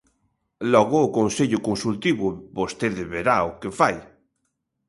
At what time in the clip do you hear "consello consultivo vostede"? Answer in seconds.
1.17-3.03